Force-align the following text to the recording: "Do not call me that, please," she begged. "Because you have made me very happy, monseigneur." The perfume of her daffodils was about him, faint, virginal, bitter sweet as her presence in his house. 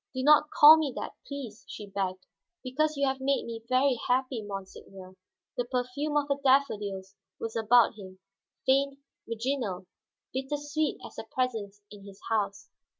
"Do 0.15 0.23
not 0.23 0.49
call 0.49 0.77
me 0.79 0.91
that, 0.95 1.11
please," 1.27 1.63
she 1.69 1.85
begged. 1.85 2.25
"Because 2.63 2.97
you 2.97 3.05
have 3.05 3.19
made 3.21 3.45
me 3.45 3.61
very 3.69 3.99
happy, 4.07 4.41
monseigneur." 4.41 5.15
The 5.57 5.65
perfume 5.65 6.17
of 6.17 6.27
her 6.27 6.41
daffodils 6.43 7.13
was 7.39 7.55
about 7.55 7.93
him, 7.93 8.17
faint, 8.65 8.97
virginal, 9.27 9.85
bitter 10.33 10.57
sweet 10.57 10.97
as 11.05 11.17
her 11.17 11.27
presence 11.31 11.81
in 11.91 12.03
his 12.03 12.19
house. 12.31 12.71